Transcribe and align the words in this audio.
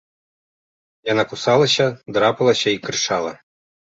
Яна 1.09 1.25
кусалася, 1.33 1.85
драпалася 2.15 2.69
і 2.77 2.79
крычала. 2.87 3.33